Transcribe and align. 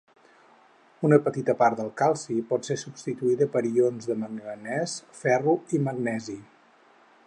Una 1.09 1.19
petita 1.25 1.55
part 1.59 1.77
del 1.81 1.91
calci 2.01 2.39
pot 2.53 2.71
ser 2.71 2.79
substituïda 2.85 3.49
per 3.57 3.65
ions 3.71 4.11
de 4.13 4.19
manganès, 4.25 4.99
ferro 5.23 5.59
o 5.61 5.85
magnesi. 5.91 6.41